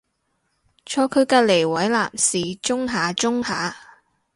[0.83, 3.75] 坐佢隔離位男士舂下舂下